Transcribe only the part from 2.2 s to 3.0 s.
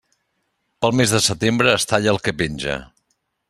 que penja.